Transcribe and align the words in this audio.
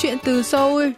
Chuyện 0.00 0.18
từ 0.24 0.42
Seoul 0.42 0.90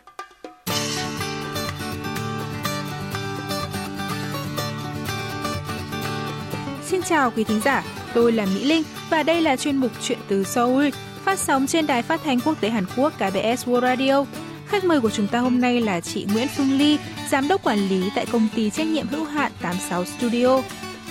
Xin 6.84 7.02
chào 7.02 7.30
quý 7.30 7.44
thính 7.44 7.60
giả, 7.64 7.84
tôi 8.14 8.32
là 8.32 8.46
Mỹ 8.46 8.64
Linh 8.64 8.82
và 9.10 9.22
đây 9.22 9.40
là 9.40 9.56
chuyên 9.56 9.76
mục 9.76 9.90
Chuyện 10.02 10.18
từ 10.28 10.44
Seoul 10.44 10.88
phát 11.24 11.38
sóng 11.38 11.66
trên 11.66 11.86
đài 11.86 12.02
phát 12.02 12.20
thanh 12.24 12.40
quốc 12.40 12.60
tế 12.60 12.70
Hàn 12.70 12.84
Quốc 12.96 13.12
KBS 13.16 13.68
World 13.68 13.80
Radio. 13.80 14.24
Khách 14.66 14.84
mời 14.84 15.00
của 15.00 15.10
chúng 15.10 15.26
ta 15.26 15.38
hôm 15.38 15.60
nay 15.60 15.80
là 15.80 16.00
chị 16.00 16.26
Nguyễn 16.32 16.48
Phương 16.56 16.78
Ly, 16.78 16.98
giám 17.30 17.48
đốc 17.48 17.62
quản 17.62 17.88
lý 17.88 18.10
tại 18.14 18.26
công 18.32 18.48
ty 18.54 18.70
trách 18.70 18.86
nhiệm 18.86 19.08
hữu 19.08 19.24
hạn 19.24 19.52
86 19.62 20.04
Studio. 20.04 20.62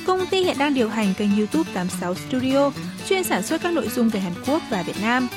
Công 0.06 0.26
ty 0.26 0.44
hiện 0.44 0.58
đang 0.60 0.74
điều 0.74 0.90
hành 0.90 1.14
kênh 1.18 1.38
YouTube 1.38 1.72
86 1.74 2.16
Studio, 2.16 2.72
chuyên 3.10 3.24
sản 3.24 3.44
xuất 3.44 3.62
các 3.62 3.74
nội 3.74 3.88
dung 3.88 4.10
về 4.10 4.20
Hàn 4.20 4.34
Quốc 4.48 4.62
và 4.70 4.84
Việt 4.84 5.02
Nam. 5.02 5.28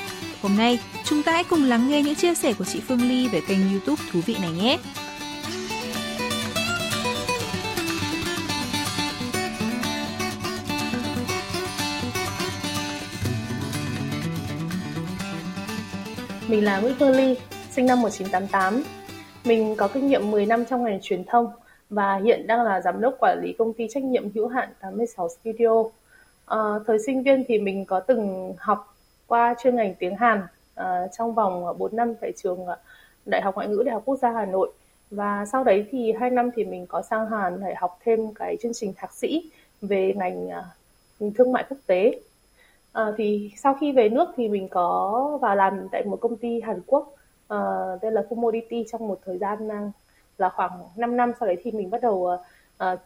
Hôm 0.41 0.57
nay, 0.57 0.79
chúng 1.13 1.23
ta 1.23 1.31
hãy 1.31 1.43
cùng 1.49 1.63
lắng 1.63 1.89
nghe 1.89 2.01
những 2.01 2.15
chia 2.15 2.33
sẻ 2.33 2.53
của 2.53 2.65
chị 2.65 2.81
Phương 2.87 3.01
Ly 3.01 3.27
về 3.27 3.41
kênh 3.47 3.59
YouTube 3.71 4.03
thú 4.11 4.19
vị 4.25 4.35
này 4.41 4.51
nhé. 4.51 4.79
Mình 16.47 16.63
là 16.63 16.79
Nguyễn 16.79 16.95
Phương 16.99 17.11
Ly, 17.11 17.35
sinh 17.71 17.85
năm 17.85 18.01
1988. 18.01 18.83
Mình 19.45 19.75
có 19.75 19.87
kinh 19.87 20.07
nghiệm 20.07 20.31
10 20.31 20.45
năm 20.45 20.65
trong 20.65 20.83
ngành 20.83 20.99
truyền 21.01 21.23
thông 21.23 21.47
và 21.89 22.15
hiện 22.23 22.47
đang 22.47 22.63
là 22.63 22.81
giám 22.81 23.01
đốc 23.01 23.15
quản 23.19 23.39
lý 23.43 23.53
công 23.57 23.73
ty 23.73 23.87
trách 23.89 24.03
nhiệm 24.03 24.31
hữu 24.35 24.47
hạn 24.47 24.69
86 24.79 25.29
Studio. 25.29 25.83
À, 26.45 26.57
thời 26.87 26.97
sinh 27.05 27.23
viên 27.23 27.43
thì 27.47 27.59
mình 27.59 27.85
có 27.85 27.99
từng 27.99 28.53
học 28.57 28.95
qua 29.27 29.55
chuyên 29.63 29.75
ngành 29.75 29.95
tiếng 29.99 30.15
Hàn 30.15 30.41
Ờ, 30.75 31.07
trong 31.17 31.33
vòng 31.33 31.65
ờ, 31.65 31.73
4 31.73 31.95
năm 31.95 32.13
tại 32.21 32.31
trường 32.35 32.65
ờ, 32.65 32.77
Đại 33.25 33.41
học 33.41 33.55
Ngoại 33.55 33.67
ngữ 33.67 33.83
Đại 33.85 33.93
học 33.93 34.03
Quốc 34.05 34.15
gia 34.15 34.31
Hà 34.31 34.45
Nội. 34.45 34.71
Và 35.11 35.45
sau 35.45 35.63
đấy 35.63 35.85
thì 35.91 36.11
hai 36.19 36.29
năm 36.29 36.49
thì 36.55 36.63
mình 36.65 36.87
có 36.87 37.01
sang 37.01 37.29
Hàn 37.29 37.59
để 37.65 37.73
học 37.77 37.99
thêm 38.05 38.33
cái 38.33 38.57
chương 38.61 38.73
trình 38.73 38.93
thạc 38.95 39.13
sĩ 39.13 39.51
về 39.81 40.13
ngành 40.15 40.47
uh, 40.47 41.33
thương 41.35 41.51
mại 41.51 41.65
quốc 41.69 41.77
tế. 41.87 42.19
À, 42.93 43.11
thì 43.17 43.51
sau 43.57 43.77
khi 43.81 43.91
về 43.91 44.09
nước 44.09 44.29
thì 44.35 44.49
mình 44.49 44.67
có 44.69 45.39
vào 45.41 45.55
làm 45.55 45.87
tại 45.91 46.05
một 46.05 46.17
công 46.21 46.37
ty 46.37 46.61
Hàn 46.61 46.81
Quốc 46.87 47.15
uh, 47.53 48.01
tên 48.01 48.13
là 48.13 48.23
Commodity 48.29 48.85
trong 48.91 49.07
một 49.07 49.19
thời 49.25 49.37
gian 49.37 49.67
uh, 49.67 49.91
là 50.37 50.49
khoảng 50.49 50.71
5 50.95 51.17
năm. 51.17 51.31
Sau 51.39 51.47
đấy 51.47 51.57
thì 51.63 51.71
mình 51.71 51.89
bắt 51.89 52.01
đầu 52.01 52.37
uh, 52.83 52.99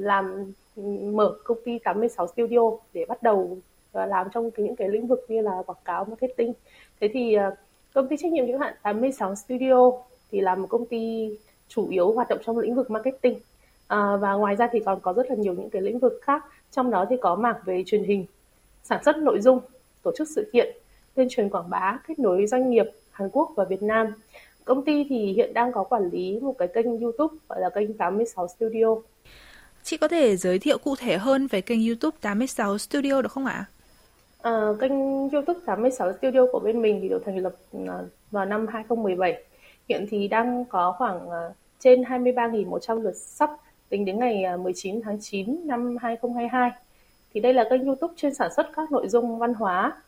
làm 0.00 0.52
ừ, 0.76 0.82
mở 1.12 1.34
công 1.44 1.58
ty 1.64 1.78
86 1.78 2.26
Studio 2.26 2.70
để 2.92 3.04
bắt 3.08 3.22
đầu 3.22 3.58
làm 4.06 4.26
trong 4.34 4.50
cái, 4.50 4.66
những 4.66 4.76
cái 4.76 4.88
lĩnh 4.88 5.06
vực 5.06 5.26
như 5.28 5.40
là 5.40 5.62
quảng 5.66 5.78
cáo 5.84 6.04
marketing. 6.04 6.52
Thế 7.00 7.08
thì 7.12 7.34
ờ, 7.34 7.54
công 7.94 8.08
ty 8.08 8.16
trách 8.16 8.32
nhiệm 8.32 8.46
hữu 8.46 8.58
hạn 8.58 8.74
86 8.82 9.34
Studio 9.34 9.90
thì 10.30 10.40
là 10.40 10.54
một 10.54 10.66
công 10.70 10.86
ty 10.86 11.30
chủ 11.68 11.88
yếu 11.88 12.12
hoạt 12.12 12.28
động 12.28 12.38
trong 12.46 12.58
lĩnh 12.58 12.74
vực 12.74 12.90
marketing. 12.90 13.38
à, 13.86 14.16
và 14.20 14.32
ngoài 14.32 14.56
ra 14.56 14.68
thì 14.72 14.80
còn 14.86 15.00
có 15.00 15.12
rất 15.12 15.30
là 15.30 15.36
nhiều 15.36 15.54
những 15.54 15.70
cái 15.70 15.82
lĩnh 15.82 15.98
vực 15.98 16.20
khác 16.22 16.44
trong 16.70 16.90
đó 16.90 17.06
thì 17.10 17.16
có 17.20 17.36
mảng 17.36 17.56
về 17.64 17.82
truyền 17.86 18.04
hình 18.04 18.26
sản 18.84 19.04
xuất 19.04 19.16
nội 19.16 19.40
dung, 19.40 19.60
tổ 20.02 20.12
chức 20.16 20.28
sự 20.28 20.50
kiện, 20.52 20.76
tuyên 21.14 21.28
truyền 21.30 21.48
quảng 21.48 21.70
bá, 21.70 21.98
kết 22.08 22.18
nối 22.18 22.46
doanh 22.46 22.70
nghiệp 22.70 22.86
Hàn 23.10 23.28
Quốc 23.32 23.52
và 23.56 23.64
Việt 23.64 23.82
Nam. 23.82 24.06
Công 24.64 24.84
ty 24.84 25.06
thì 25.08 25.32
hiện 25.32 25.54
đang 25.54 25.72
có 25.72 25.84
quản 25.84 26.10
lý 26.10 26.40
một 26.40 26.54
cái 26.58 26.68
kênh 26.74 27.00
YouTube 27.00 27.36
gọi 27.48 27.60
là 27.60 27.70
kênh 27.70 27.94
86 27.94 28.48
Studio. 28.48 28.94
Chị 29.82 29.96
có 29.96 30.08
thể 30.08 30.36
giới 30.36 30.58
thiệu 30.58 30.78
cụ 30.78 30.96
thể 30.96 31.18
hơn 31.18 31.46
về 31.46 31.60
kênh 31.60 31.86
YouTube 31.86 32.16
86 32.20 32.78
Studio 32.78 33.22
được 33.22 33.32
không 33.32 33.46
ạ? 33.46 33.64
À, 34.42 34.72
kênh 34.80 34.92
YouTube 35.30 35.60
86 35.66 36.12
Studio 36.12 36.46
của 36.52 36.60
bên 36.60 36.82
mình 36.82 36.98
thì 37.02 37.08
được 37.08 37.22
thành 37.24 37.38
lập 37.38 37.54
ờ, 37.86 38.06
vào 38.30 38.44
năm 38.44 38.66
2017. 38.66 39.44
Hiện 39.88 40.06
thì 40.10 40.28
đang 40.28 40.64
có 40.64 40.94
khoảng 40.98 41.28
ờ, 41.30 41.52
trên 41.78 42.02
23.100 42.02 43.02
lượt 43.02 43.16
sub 43.16 43.50
tính 43.88 44.04
đến 44.04 44.18
ngày 44.18 44.56
19 44.58 45.00
tháng 45.02 45.18
9 45.20 45.66
năm 45.66 45.96
2022 46.02 46.70
thì 47.34 47.40
đây 47.40 47.54
là 47.54 47.64
kênh 47.70 47.84
YouTube 47.84 48.14
chuyên 48.16 48.34
sản 48.34 48.50
xuất 48.56 48.66
các 48.76 48.92
nội 48.92 49.08
dung 49.08 49.38
văn 49.38 49.54
hóa 49.54 50.02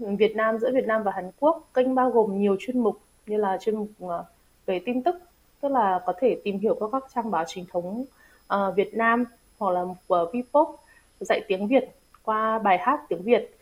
ừ, 0.00 0.06
Việt 0.18 0.36
Nam 0.36 0.58
giữa 0.58 0.70
Việt 0.74 0.86
Nam 0.86 1.02
và 1.02 1.12
Hàn 1.14 1.30
Quốc. 1.40 1.68
Kênh 1.74 1.94
bao 1.94 2.10
gồm 2.10 2.38
nhiều 2.38 2.56
chuyên 2.60 2.80
mục 2.80 3.00
như 3.26 3.36
là 3.36 3.58
chuyên 3.60 3.76
mục 3.76 3.88
về 4.66 4.80
tin 4.86 5.02
tức, 5.02 5.16
tức 5.60 5.68
là 5.68 6.00
có 6.06 6.12
thể 6.20 6.40
tìm 6.44 6.58
hiểu 6.58 6.76
các 6.80 6.86
các 6.92 7.04
trang 7.14 7.30
báo 7.30 7.44
chính 7.46 7.64
thống 7.72 8.04
Việt 8.76 8.94
Nam 8.94 9.24
hoặc 9.58 9.70
là 9.70 9.84
của 10.06 10.32
Vpop 10.32 10.80
dạy 11.20 11.40
tiếng 11.48 11.68
Việt 11.68 11.84
qua 12.22 12.58
bài 12.58 12.78
hát 12.78 13.00
tiếng 13.08 13.22
Việt. 13.22 13.56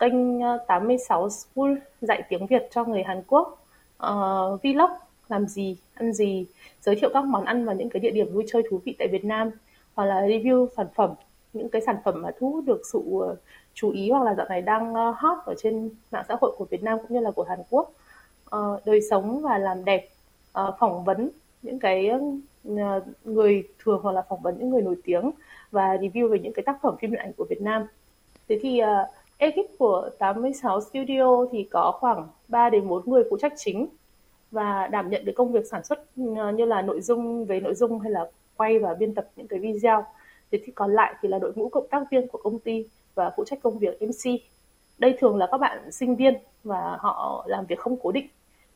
Kênh 0.00 0.40
ờ, 0.40 0.58
86 0.68 1.28
School 1.30 1.74
dạy 2.00 2.22
tiếng 2.28 2.46
Việt 2.46 2.68
cho 2.70 2.84
người 2.84 3.02
Hàn 3.02 3.22
Quốc. 3.26 3.66
Uh, 4.06 4.62
vlog 4.62 4.90
làm 5.28 5.46
gì, 5.48 5.76
ăn 5.94 6.12
gì, 6.12 6.46
giới 6.80 6.96
thiệu 6.96 7.10
các 7.14 7.24
món 7.24 7.44
ăn 7.44 7.64
và 7.64 7.72
những 7.72 7.90
cái 7.90 8.00
địa 8.00 8.10
điểm 8.10 8.32
vui 8.32 8.44
chơi 8.48 8.62
thú 8.70 8.80
vị 8.84 8.96
tại 8.98 9.08
Việt 9.08 9.24
Nam 9.24 9.50
hoặc 9.94 10.04
là 10.04 10.20
review 10.20 10.66
sản 10.76 10.86
phẩm 10.94 11.14
những 11.52 11.68
cái 11.68 11.82
sản 11.82 11.96
phẩm 12.04 12.22
mà 12.22 12.30
thu 12.38 12.50
hút 12.50 12.64
được 12.66 12.80
sự 12.92 13.02
ờ, 13.20 13.36
chú 13.74 13.90
ý 13.90 14.10
hoặc 14.10 14.24
là 14.24 14.34
dạo 14.34 14.46
này 14.48 14.62
đang 14.62 14.94
hot 14.94 15.38
ở 15.46 15.54
trên 15.58 15.90
mạng 16.10 16.24
xã 16.28 16.36
hội 16.40 16.52
của 16.58 16.64
Việt 16.64 16.82
Nam 16.82 16.98
cũng 16.98 17.16
như 17.16 17.20
là 17.20 17.30
của 17.30 17.42
Hàn 17.42 17.58
Quốc 17.70 17.92
uh, 18.56 18.86
đời 18.86 19.00
sống 19.10 19.42
và 19.42 19.58
làm 19.58 19.84
đẹp 19.84 20.08
uh, 20.60 20.74
phỏng 20.78 21.04
vấn 21.04 21.30
những 21.62 21.78
cái 21.78 22.10
uh, 22.68 23.02
người 23.24 23.68
thường 23.78 24.00
hoặc 24.02 24.12
là 24.12 24.22
phỏng 24.28 24.42
vấn 24.42 24.58
những 24.58 24.70
người 24.70 24.82
nổi 24.82 24.96
tiếng 25.04 25.30
và 25.70 25.96
review 25.96 26.28
về 26.28 26.38
những 26.38 26.52
cái 26.52 26.62
tác 26.62 26.78
phẩm 26.82 26.96
phim 27.00 27.10
điện 27.10 27.20
ảnh 27.20 27.32
của 27.36 27.46
Việt 27.50 27.60
Nam 27.60 27.86
thế 28.48 28.58
thì 28.62 28.80
uh, 28.82 29.08
ekip 29.40 29.78
của 29.78 30.10
86 30.18 30.80
Studio 30.80 31.46
thì 31.52 31.68
có 31.70 31.92
khoảng 32.00 32.28
3 32.48 32.70
đến 32.70 32.88
4 32.88 33.10
người 33.10 33.22
phụ 33.30 33.36
trách 33.40 33.52
chính 33.56 33.88
và 34.50 34.86
đảm 34.86 35.10
nhận 35.10 35.24
được 35.24 35.32
công 35.36 35.52
việc 35.52 35.66
sản 35.70 35.84
xuất 35.84 35.98
ờ, 36.36 36.52
như 36.52 36.64
là 36.64 36.82
nội 36.82 37.00
dung, 37.00 37.44
về 37.44 37.60
nội 37.60 37.74
dung 37.74 38.00
hay 38.00 38.10
là 38.10 38.30
quay 38.56 38.78
và 38.78 38.94
biên 38.94 39.14
tập 39.14 39.28
những 39.36 39.48
cái 39.48 39.58
video. 39.58 40.04
Thế 40.52 40.58
thì 40.64 40.72
còn 40.72 40.92
lại 40.92 41.14
thì 41.22 41.28
là 41.28 41.38
đội 41.38 41.52
ngũ 41.56 41.68
cộng 41.68 41.88
tác 41.90 42.02
viên 42.10 42.28
của 42.28 42.38
công 42.42 42.58
ty 42.58 42.84
và 43.14 43.30
phụ 43.36 43.44
trách 43.44 43.62
công 43.62 43.78
việc 43.78 44.02
MC 44.02 44.40
đây 44.98 45.16
thường 45.18 45.36
là 45.36 45.48
các 45.50 45.58
bạn 45.58 45.92
sinh 45.92 46.16
viên 46.16 46.34
và 46.64 46.96
họ 47.00 47.44
làm 47.48 47.66
việc 47.66 47.78
không 47.78 47.96
cố 48.02 48.12
định. 48.12 48.28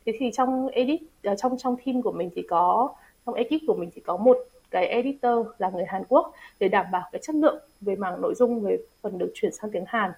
Thế 0.07 0.13
thì 0.19 0.31
trong 0.33 0.69
edit 0.69 1.01
ờ, 1.23 1.35
trong 1.37 1.59
trong 1.59 1.77
team 1.87 2.03
của 2.03 2.13
mình 2.13 2.31
thì 2.35 2.43
có, 2.43 2.95
trong 3.27 3.35
ekip 3.35 3.61
của 3.67 3.75
mình 3.75 3.91
thì 3.95 4.01
có 4.01 4.17
một 4.17 4.39
cái 4.71 4.87
editor 4.87 5.47
là 5.59 5.71
người 5.71 5.85
Hàn 5.89 6.03
Quốc 6.09 6.33
để 6.59 6.69
đảm 6.69 6.87
bảo 6.93 7.09
cái 7.13 7.21
chất 7.23 7.37
lượng 7.37 7.59
về 7.81 7.97
mảng 7.97 8.21
nội 8.21 8.35
dung, 8.35 8.61
về 8.61 8.79
phần 9.03 9.19
được 9.19 9.31
chuyển 9.35 9.53
sang 9.53 9.71
tiếng 9.71 9.85
Hàn 9.87 10.13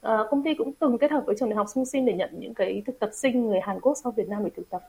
à, 0.00 0.18
công 0.30 0.42
ty 0.44 0.54
cũng 0.54 0.72
từng 0.72 0.98
kết 0.98 1.10
hợp 1.10 1.22
với 1.26 1.36
trường 1.38 1.48
đại 1.48 1.56
học 1.56 1.66
Sung 1.74 1.84
Sinh 1.84 2.06
để 2.06 2.12
nhận 2.12 2.30
những 2.38 2.54
cái 2.54 2.82
thực 2.86 2.98
tập 2.98 3.10
sinh 3.12 3.46
người 3.46 3.60
Hàn 3.60 3.80
Quốc 3.80 3.94
sang 4.04 4.12
Việt 4.12 4.28
Nam 4.28 4.44
để 4.44 4.50
thực 4.56 4.70
tập 4.70 4.82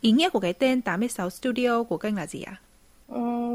Ý 0.00 0.12
nghĩa 0.12 0.28
của 0.28 0.40
cái 0.40 0.52
tên 0.52 0.82
86 0.82 1.30
Studio 1.30 1.82
của 1.82 1.96
kênh 1.96 2.16
là 2.16 2.26
gì 2.26 2.42
ạ? 2.42 2.52
À? 2.52 2.60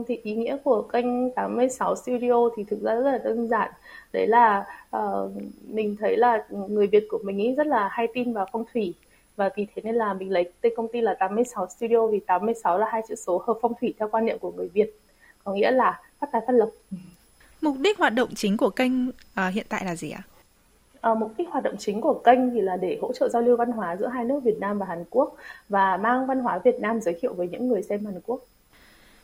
Thì 0.08 0.20
ý 0.24 0.36
nghĩa 0.36 0.58
của 0.64 0.82
kênh 0.82 1.32
86 1.32 1.96
Studio 1.96 2.50
thì 2.56 2.64
thực 2.64 2.82
ra 2.82 2.96
rất 2.96 3.12
là 3.12 3.18
đơn 3.18 3.48
giản 3.48 3.72
đấy 4.14 4.28
là 4.28 4.66
uh, 4.98 5.32
mình 5.68 5.96
thấy 6.00 6.18
là 6.18 6.46
người 6.70 6.88
Việt 6.88 7.08
của 7.10 7.20
mình 7.24 7.38
ý 7.38 7.56
rất 7.56 7.68
là 7.68 7.88
hay 7.92 8.08
tin 8.14 8.34
vào 8.34 8.46
phong 8.52 8.64
thủy 8.74 8.94
và 9.36 9.50
vì 9.56 9.68
thế 9.76 9.82
nên 9.86 9.96
là 9.96 10.14
mình 10.14 10.32
lấy 10.32 10.52
tên 10.62 10.74
công 10.76 10.88
ty 10.94 11.02
là 11.02 11.14
86 11.20 11.68
Studio 11.78 12.08
vì 12.08 12.20
86 12.20 12.78
là 12.78 12.88
hai 12.92 13.02
chữ 13.08 13.16
số 13.16 13.44
hợp 13.48 13.58
phong 13.62 13.74
thủy 13.82 13.94
theo 14.00 14.10
quan 14.12 14.26
niệm 14.26 14.40
của 14.40 14.52
người 14.52 14.68
Việt 14.68 15.00
có 15.44 15.54
nghĩa 15.54 15.72
là 15.72 16.02
phát 16.20 16.28
tài 16.32 16.42
phát 16.48 16.54
lộc 16.54 16.70
mục 17.62 17.76
đích 17.80 17.98
hoạt 17.98 18.14
động 18.14 18.30
chính 18.36 18.58
của 18.58 18.70
kênh 18.70 19.10
uh, 19.10 19.14
hiện 19.54 19.66
tại 19.70 19.86
là 19.86 19.96
gì 19.96 20.12
ạ? 20.12 20.22
À, 20.26 20.39
mục 21.04 21.32
đích 21.38 21.50
hoạt 21.50 21.64
động 21.64 21.76
chính 21.80 22.02
của 22.02 22.14
kênh 22.14 22.52
thì 22.52 22.62
là 22.62 22.78
để 22.78 22.98
hỗ 23.02 23.14
trợ 23.14 23.30
giao 23.30 23.42
lưu 23.42 23.58
văn 23.58 23.72
hóa 23.72 23.96
giữa 23.96 24.08
hai 24.08 24.26
nước 24.26 24.40
Việt 24.44 24.58
Nam 24.60 24.80
và 24.80 24.86
Hàn 24.86 25.04
Quốc 25.10 25.36
và 25.70 25.98
mang 25.98 26.28
văn 26.28 26.40
hóa 26.40 26.60
Việt 26.64 26.80
Nam 26.80 27.02
giới 27.02 27.18
thiệu 27.22 27.34
với 27.34 27.48
những 27.48 27.68
người 27.68 27.84
xem 27.84 28.06
Hàn 28.06 28.22
Quốc. 28.26 28.40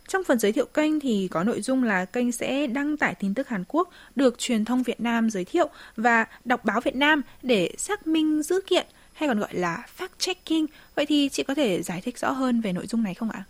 Trong 0.07 0.23
phần 0.23 0.39
giới 0.39 0.51
thiệu 0.51 0.65
kênh 0.65 0.99
thì 0.99 1.27
có 1.31 1.43
nội 1.43 1.61
dung 1.61 1.83
là 1.83 2.05
kênh 2.05 2.31
sẽ 2.31 2.67
đăng 2.67 2.97
tải 2.97 3.15
tin 3.15 3.33
tức 3.33 3.47
Hàn 3.47 3.63
Quốc 3.67 3.89
được 4.15 4.37
truyền 4.37 4.65
thông 4.65 4.83
Việt 4.83 5.01
Nam 5.01 5.29
giới 5.29 5.45
thiệu 5.45 5.69
và 5.97 6.25
đọc 6.45 6.65
báo 6.65 6.81
Việt 6.81 6.95
Nam 6.95 7.21
để 7.41 7.71
xác 7.77 8.07
minh 8.07 8.43
dữ 8.43 8.59
kiện 8.67 8.85
hay 9.13 9.29
còn 9.29 9.39
gọi 9.39 9.53
là 9.53 9.85
fact 9.97 10.07
checking. 10.17 10.65
Vậy 10.95 11.05
thì 11.05 11.29
chị 11.29 11.43
có 11.43 11.55
thể 11.55 11.81
giải 11.81 12.01
thích 12.03 12.17
rõ 12.17 12.31
hơn 12.31 12.61
về 12.61 12.73
nội 12.73 12.87
dung 12.87 13.03
này 13.03 13.13
không 13.13 13.29
ạ? 13.29 13.43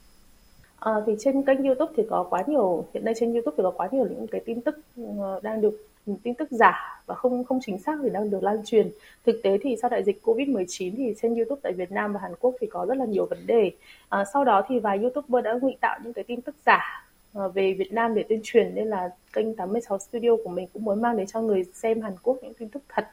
À, 0.80 0.94
thì 1.06 1.14
trên 1.20 1.44
kênh 1.44 1.64
YouTube 1.64 1.94
thì 1.98 2.04
có 2.10 2.28
quá 2.30 2.44
nhiều 2.48 2.86
hiện 2.94 3.06
nay 3.06 3.14
trên 3.20 3.34
YouTube 3.34 3.56
thì 3.58 3.64
có 3.64 3.72
quá 3.72 3.90
nhiều 3.92 4.08
những 4.10 4.28
cái 4.28 4.42
tin 4.46 4.62
tức 4.62 4.80
ờ, 5.20 5.40
đang 5.44 5.62
được 5.62 5.85
tin 6.24 6.34
tức 6.34 6.52
giả 6.52 7.02
và 7.06 7.16
không 7.16 7.44
không 7.44 7.60
chính 7.66 7.80
xác 7.80 8.00
thì 8.04 8.10
đang 8.10 8.30
được 8.30 8.44
lan 8.44 8.58
truyền. 8.66 8.92
Thực 9.26 9.40
tế 9.44 9.58
thì 9.62 9.76
sau 9.82 9.90
đại 9.90 10.04
dịch 10.04 10.22
Covid-19 10.24 10.94
thì 10.98 11.14
trên 11.22 11.36
YouTube 11.36 11.60
tại 11.64 11.74
Việt 11.74 11.92
Nam 11.92 12.14
và 12.14 12.20
Hàn 12.20 12.32
Quốc 12.40 12.56
thì 12.60 12.68
có 12.68 12.86
rất 12.86 12.98
là 12.98 13.06
nhiều 13.06 13.26
vấn 13.26 13.48
đề. 13.48 13.72
À, 14.10 14.26
sau 14.34 14.46
đó 14.46 14.66
thì 14.68 14.80
vài 14.80 14.98
YouTuber 14.98 15.46
đã 15.46 15.54
ngụy 15.62 15.76
tạo 15.82 16.00
những 16.04 16.14
cái 16.14 16.24
tin 16.24 16.42
tức 16.42 16.56
giả 16.66 17.08
à, 17.34 17.48
về 17.48 17.74
Việt 17.74 17.94
Nam 17.94 18.16
để 18.16 18.24
tuyên 18.30 18.40
truyền 18.44 18.76
nên 18.76 18.88
là 18.88 19.10
kênh 19.34 19.56
86 19.56 20.00
Studio 20.00 20.30
của 20.44 20.50
mình 20.50 20.68
cũng 20.74 20.84
muốn 20.84 21.02
mang 21.02 21.18
đến 21.18 21.28
cho 21.28 21.42
người 21.42 21.64
xem 21.74 22.02
Hàn 22.02 22.14
Quốc 22.24 22.38
những 22.42 22.54
tin 22.54 22.70
tức 22.70 22.84
thật 22.90 23.08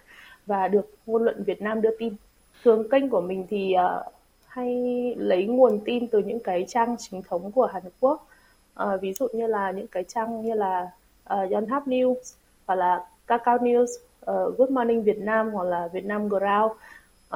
và 0.47 0.69
được 0.69 0.95
ngôn 1.07 1.25
luận 1.25 1.45
Việt 1.45 1.63
Nam 1.63 1.81
đưa 1.81 1.97
tin. 1.99 2.15
Thường 2.65 2.89
kênh 2.91 3.11
của 3.11 3.21
mình 3.21 3.47
thì 3.51 3.75
uh, 3.75 4.13
hay 4.47 4.75
lấy 5.19 5.47
nguồn 5.47 5.81
tin 5.85 6.07
từ 6.09 6.19
những 6.19 6.41
cái 6.41 6.65
trang 6.69 6.97
chính 6.99 7.23
thống 7.23 7.53
của 7.53 7.67
Hàn 7.67 7.83
Quốc. 8.01 8.29
Uh, 8.83 9.01
ví 9.01 9.13
dụ 9.13 9.29
như 9.33 9.47
là 9.47 9.71
những 9.71 9.87
cái 9.87 10.05
trang 10.05 10.43
như 10.43 10.55
là 10.55 10.91
uh, 11.35 11.51
Yonhap 11.51 11.87
News 11.89 12.35
hoặc 12.67 12.75
là 12.75 13.05
Kakao 13.27 13.59
News, 13.59 13.87
uh, 13.87 14.59
Good 14.59 14.71
Morning 14.71 15.03
Việt 15.03 15.19
Nam 15.19 15.51
hoặc 15.51 15.65
là 15.65 15.89
Việt 15.93 16.05
Nam 16.05 16.29
Ground. 16.29 16.73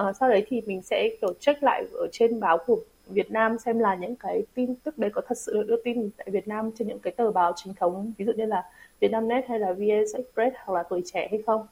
uh, 0.01 0.17
sau 0.21 0.29
đấy 0.29 0.47
thì 0.49 0.63
mình 0.67 0.83
sẽ 0.83 1.09
kiểu 1.21 1.35
check 1.41 1.63
lại 1.63 1.85
ở 1.93 2.07
trên 2.13 2.41
báo 2.41 2.59
của 2.67 2.79
Việt 3.07 3.31
Nam 3.31 3.59
xem 3.59 3.79
là 3.79 3.95
những 3.95 4.17
cái 4.17 4.43
tin 4.55 4.75
tức 4.75 4.99
đấy 4.99 5.11
có 5.15 5.23
thật 5.29 5.39
sự 5.39 5.53
được 5.53 5.65
đưa 5.69 5.77
tin 5.85 6.11
tại 6.17 6.27
Việt 6.31 6.49
Nam 6.49 6.71
trên 6.79 6.89
những 6.89 6.99
cái 6.99 7.13
tờ 7.17 7.31
báo 7.31 7.53
chính 7.57 7.75
thống 7.75 8.13
ví 8.19 8.25
dụ 8.25 8.33
như 8.33 8.47
là 8.47 8.63
Vietnamnet 9.01 9.45
hay 9.49 9.59
là 9.59 9.73
VS 9.73 10.17
Express 10.17 10.57
hoặc 10.65 10.75
là 10.75 10.83
Tuổi 10.83 11.03
Trẻ 11.13 11.29
hay 11.31 11.43
không. 11.47 11.67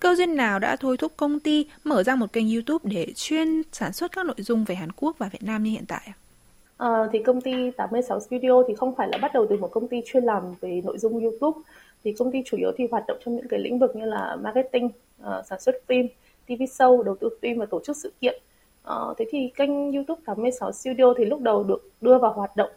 Câu 0.00 0.14
duyên 0.14 0.36
nào 0.36 0.58
đã 0.58 0.76
thôi 0.76 0.96
thúc 0.96 1.12
công 1.16 1.40
ty 1.40 1.66
mở 1.84 2.02
ra 2.02 2.16
một 2.16 2.32
kênh 2.32 2.50
YouTube 2.50 2.90
để 2.90 3.06
chuyên 3.14 3.62
sản 3.72 3.92
xuất 3.92 4.12
các 4.12 4.26
nội 4.26 4.36
dung 4.38 4.64
về 4.64 4.74
Hàn 4.74 4.92
Quốc 4.92 5.18
và 5.18 5.28
Việt 5.32 5.42
Nam 5.42 5.62
như 5.62 5.70
hiện 5.70 5.84
tại? 5.88 6.12
À, 6.76 7.08
thì 7.12 7.22
công 7.22 7.40
ty 7.40 7.70
86 7.76 8.20
Studio 8.20 8.62
thì 8.68 8.74
không 8.74 8.94
phải 8.96 9.08
là 9.08 9.18
bắt 9.18 9.30
đầu 9.34 9.46
từ 9.50 9.56
một 9.56 9.68
công 9.72 9.88
ty 9.88 10.02
chuyên 10.06 10.24
làm 10.24 10.42
về 10.60 10.80
nội 10.84 10.98
dung 10.98 11.20
YouTube 11.20 11.60
thì 12.04 12.12
công 12.12 12.32
ty 12.32 12.42
chủ 12.44 12.56
yếu 12.56 12.72
thì 12.76 12.86
hoạt 12.90 13.04
động 13.06 13.18
trong 13.24 13.36
những 13.36 13.48
cái 13.48 13.60
lĩnh 13.60 13.78
vực 13.78 13.96
như 13.96 14.04
là 14.04 14.36
marketing, 14.36 14.86
uh, 14.86 15.46
sản 15.46 15.60
xuất 15.60 15.74
phim, 15.86 16.08
TV 16.46 16.62
show, 16.62 17.02
đầu 17.02 17.16
tư 17.20 17.28
phim 17.42 17.58
và 17.58 17.66
tổ 17.66 17.80
chức 17.84 17.96
sự 17.96 18.12
kiện. 18.20 18.42
Uh, 18.88 19.18
thế 19.18 19.24
thì 19.30 19.50
kênh 19.54 19.92
YouTube 19.92 20.22
86 20.24 20.72
Studio 20.72 21.14
thì 21.18 21.24
lúc 21.24 21.40
đầu 21.40 21.64
được 21.64 21.90
đưa 22.00 22.18
vào 22.18 22.32
hoạt 22.32 22.56
động 22.56 22.70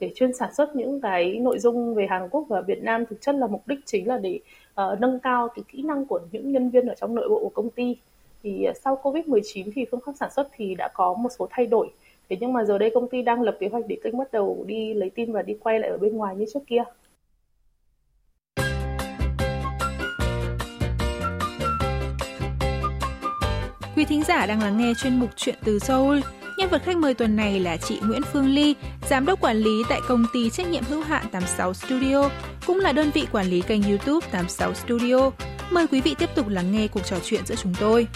để 0.00 0.12
chuyên 0.14 0.32
sản 0.32 0.54
xuất 0.54 0.76
những 0.76 1.00
cái 1.00 1.38
nội 1.38 1.58
dung 1.58 1.94
về 1.94 2.06
Hàn 2.10 2.28
Quốc 2.28 2.44
và 2.48 2.60
Việt 2.60 2.82
Nam 2.82 3.06
thực 3.06 3.20
chất 3.20 3.34
là 3.34 3.46
mục 3.46 3.68
đích 3.68 3.78
chính 3.86 4.08
là 4.08 4.18
để 4.18 4.40
uh, 4.80 5.00
nâng 5.00 5.20
cao 5.20 5.48
cái 5.48 5.62
kỹ 5.68 5.82
năng 5.82 6.06
của 6.06 6.20
những 6.32 6.52
nhân 6.52 6.70
viên 6.70 6.86
ở 6.86 6.94
trong 6.94 7.14
nội 7.14 7.28
bộ 7.28 7.40
của 7.40 7.50
công 7.54 7.70
ty. 7.70 7.96
Thì 8.42 8.66
uh, 8.70 8.76
sau 8.76 9.00
Covid-19 9.02 9.70
thì 9.74 9.84
phương 9.90 10.00
pháp 10.06 10.12
sản 10.20 10.30
xuất 10.30 10.48
thì 10.56 10.74
đã 10.74 10.88
có 10.94 11.14
một 11.14 11.28
số 11.38 11.46
thay 11.50 11.66
đổi. 11.66 11.90
Thế 12.28 12.36
nhưng 12.40 12.52
mà 12.52 12.64
giờ 12.64 12.78
đây 12.78 12.90
công 12.94 13.08
ty 13.08 13.22
đang 13.22 13.42
lập 13.42 13.56
kế 13.60 13.68
hoạch 13.68 13.84
để 13.88 13.96
kênh 14.02 14.18
bắt 14.18 14.32
đầu 14.32 14.64
đi 14.66 14.94
lấy 14.94 15.10
tin 15.10 15.32
và 15.32 15.42
đi 15.42 15.54
quay 15.60 15.80
lại 15.80 15.90
ở 15.90 15.98
bên 15.98 16.16
ngoài 16.16 16.36
như 16.36 16.44
trước 16.52 16.60
kia. 16.66 16.84
Quý 23.98 24.04
thính 24.04 24.22
giả 24.24 24.46
đang 24.46 24.62
lắng 24.62 24.78
nghe 24.78 24.92
chuyên 24.94 25.20
mục 25.20 25.30
Chuyện 25.36 25.54
từ 25.64 25.78
Seoul. 25.78 26.20
Nhân 26.56 26.68
vật 26.70 26.82
khách 26.84 26.96
mời 26.96 27.14
tuần 27.14 27.36
này 27.36 27.60
là 27.60 27.76
chị 27.76 28.00
Nguyễn 28.02 28.22
Phương 28.32 28.46
Ly, 28.46 28.74
giám 29.10 29.26
đốc 29.26 29.40
quản 29.40 29.56
lý 29.56 29.82
tại 29.88 30.00
công 30.08 30.24
ty 30.32 30.50
trách 30.50 30.68
nhiệm 30.68 30.84
hữu 30.84 31.02
hạn 31.02 31.26
86 31.32 31.74
Studio, 31.74 32.30
cũng 32.66 32.80
là 32.80 32.92
đơn 32.92 33.10
vị 33.14 33.26
quản 33.32 33.46
lý 33.46 33.60
kênh 33.60 33.82
YouTube 33.82 34.26
86 34.30 34.74
Studio. 34.74 35.30
Mời 35.70 35.86
quý 35.86 36.00
vị 36.00 36.14
tiếp 36.18 36.28
tục 36.34 36.48
lắng 36.48 36.72
nghe 36.72 36.88
cuộc 36.88 37.00
trò 37.06 37.16
chuyện 37.24 37.46
giữa 37.46 37.54
chúng 37.54 37.74
tôi. 37.80 38.06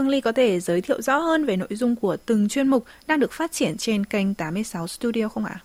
Hương 0.00 0.08
Ly 0.08 0.20
có 0.20 0.32
thể 0.32 0.60
giới 0.60 0.80
thiệu 0.80 1.02
rõ 1.02 1.18
hơn 1.18 1.44
về 1.44 1.56
nội 1.56 1.68
dung 1.70 1.96
của 1.96 2.16
từng 2.26 2.48
chuyên 2.48 2.68
mục 2.68 2.84
đang 3.06 3.20
được 3.20 3.32
phát 3.32 3.52
triển 3.52 3.76
trên 3.76 4.04
kênh 4.04 4.34
86 4.34 4.86
Studio 4.86 5.28
không 5.28 5.44
ạ? 5.44 5.60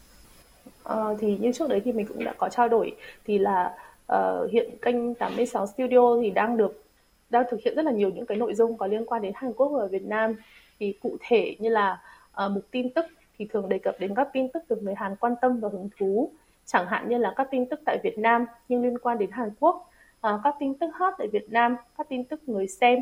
À, 0.84 0.96
thì 1.20 1.38
như 1.38 1.52
trước 1.52 1.70
đấy 1.70 1.82
thì 1.86 1.92
mình 1.92 2.06
cũng 2.06 2.24
đã 2.24 2.34
có 2.38 2.50
trao 2.50 2.70
đổi 2.70 2.96
thì 3.26 3.38
là 3.38 3.74
uh, 4.14 4.52
hiện 4.52 4.70
kênh 4.82 5.16
86 5.16 5.68
Studio 5.68 6.22
thì 6.22 6.30
đang 6.30 6.58
được 6.58 6.84
đang 7.30 7.44
thực 7.52 7.60
hiện 7.66 7.76
rất 7.76 7.86
là 7.86 7.92
nhiều 7.92 8.10
những 8.10 8.26
cái 8.26 8.38
nội 8.38 8.54
dung 8.56 8.78
có 8.78 8.88
liên 8.88 9.06
quan 9.06 9.22
đến 9.22 9.32
Hàn 9.36 9.54
Quốc 9.54 9.68
và 9.68 9.86
Việt 9.86 10.04
Nam. 10.04 10.36
Thì 10.80 10.94
cụ 11.02 11.18
thể 11.28 11.56
như 11.60 11.70
là 11.70 12.02
uh, 12.46 12.52
mục 12.52 12.64
tin 12.72 12.90
tức 12.90 13.06
thì 13.38 13.48
thường 13.54 13.70
đề 13.70 13.78
cập 13.78 13.96
đến 14.00 14.16
các 14.16 14.28
tin 14.34 14.50
tức 14.50 14.64
được 14.70 14.84
người 14.84 14.96
Hàn 14.96 15.16
quan 15.16 15.34
tâm 15.42 15.60
và 15.60 15.70
hứng 15.72 15.90
thú. 16.00 16.32
Chẳng 16.66 16.86
hạn 16.88 17.10
như 17.10 17.18
là 17.18 17.34
các 17.36 17.48
tin 17.52 17.66
tức 17.66 17.80
tại 17.86 17.98
Việt 18.04 18.18
Nam 18.18 18.46
nhưng 18.70 18.84
liên 18.84 18.98
quan 18.98 19.18
đến 19.18 19.32
Hàn 19.32 19.50
Quốc 19.60 19.92
uh, 20.28 20.42
các 20.44 20.56
tin 20.60 20.74
tức 20.74 20.90
hot 20.94 21.14
tại 21.18 21.28
Việt 21.28 21.52
Nam 21.52 21.76
các 21.98 22.10
tin 22.10 22.24
tức 22.24 22.50
người 22.50 22.68
xem 22.68 23.00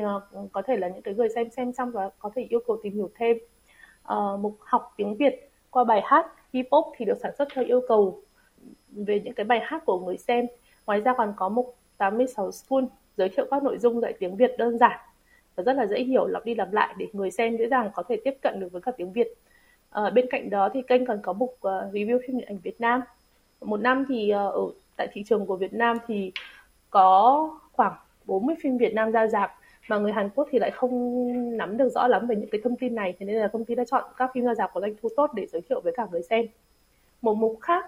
uh, 0.00 0.52
có 0.52 0.62
thể 0.62 0.76
là 0.76 0.88
những 0.88 1.02
cái 1.02 1.14
người 1.14 1.28
xem 1.34 1.50
xem 1.50 1.72
xong 1.72 1.90
và 1.90 2.10
có 2.18 2.30
thể 2.34 2.46
yêu 2.50 2.60
cầu 2.66 2.80
tìm 2.82 2.94
hiểu 2.94 3.10
thêm. 3.14 3.36
Uh, 4.02 4.40
mục 4.40 4.56
học 4.60 4.94
tiếng 4.96 5.16
Việt 5.16 5.50
qua 5.70 5.84
bài 5.84 6.00
hát 6.04 6.26
hip 6.52 6.66
hop 6.70 6.84
thì 6.96 7.04
được 7.04 7.18
sản 7.22 7.32
xuất 7.38 7.48
theo 7.54 7.64
yêu 7.64 7.80
cầu 7.88 8.22
về 8.90 9.20
những 9.24 9.34
cái 9.34 9.44
bài 9.44 9.60
hát 9.62 9.82
của 9.86 10.00
người 10.00 10.16
xem. 10.18 10.46
Ngoài 10.86 11.00
ra 11.00 11.14
còn 11.18 11.32
có 11.36 11.48
mục 11.48 11.76
86 11.96 12.52
Spoon 12.52 12.86
giới 13.16 13.28
thiệu 13.28 13.46
các 13.50 13.62
nội 13.62 13.78
dung 13.78 14.00
dạy 14.00 14.12
tiếng 14.18 14.36
Việt 14.36 14.54
đơn 14.58 14.78
giản 14.78 14.98
và 15.56 15.62
rất 15.62 15.72
là 15.72 15.86
dễ 15.86 16.02
hiểu 16.02 16.26
lặp 16.26 16.44
đi 16.44 16.54
lặp 16.54 16.72
lại 16.72 16.94
để 16.98 17.06
người 17.12 17.30
xem 17.30 17.56
dễ 17.56 17.68
dàng 17.68 17.90
có 17.94 18.02
thể 18.08 18.16
tiếp 18.24 18.34
cận 18.42 18.60
được 18.60 18.72
với 18.72 18.82
cả 18.82 18.92
tiếng 18.96 19.12
Việt. 19.12 19.28
À, 19.90 20.10
bên 20.10 20.26
cạnh 20.30 20.50
đó 20.50 20.68
thì 20.74 20.82
kênh 20.82 21.06
còn 21.06 21.20
có 21.22 21.32
mục 21.32 21.50
uh, 21.50 21.94
review 21.94 22.18
phim 22.26 22.38
điện 22.38 22.48
ảnh 22.48 22.58
Việt 22.58 22.80
Nam. 22.80 23.00
Một 23.60 23.80
năm 23.80 24.04
thì 24.08 24.32
uh, 24.34 24.54
ở 24.54 24.62
tại 24.96 25.08
thị 25.12 25.22
trường 25.26 25.46
của 25.46 25.56
Việt 25.56 25.72
Nam 25.72 25.96
thì 26.06 26.32
có 26.90 27.48
khoảng 27.72 27.92
40 28.24 28.54
phim 28.62 28.78
Việt 28.78 28.94
Nam 28.94 29.10
ra 29.10 29.26
rạp 29.26 29.52
mà 29.88 29.98
người 29.98 30.12
Hàn 30.12 30.30
Quốc 30.34 30.48
thì 30.50 30.58
lại 30.58 30.70
không 30.70 31.56
nắm 31.56 31.76
được 31.76 31.88
rõ 31.88 32.06
lắm 32.06 32.26
về 32.26 32.36
những 32.36 32.50
cái 32.50 32.60
thông 32.64 32.76
tin 32.76 32.94
này. 32.94 33.14
Thế 33.18 33.26
nên 33.26 33.36
là 33.36 33.48
công 33.48 33.64
ty 33.64 33.74
đã 33.74 33.84
chọn 33.84 34.04
các 34.16 34.30
phim 34.34 34.44
ra 34.44 34.54
rạp 34.54 34.70
có 34.74 34.80
doanh 34.80 34.94
thu 35.02 35.08
tốt 35.16 35.30
để 35.34 35.46
giới 35.46 35.60
thiệu 35.60 35.80
với 35.80 35.92
cả 35.96 36.06
người 36.10 36.22
xem. 36.22 36.46
Một 37.22 37.34
mục 37.34 37.58
khác 37.60 37.84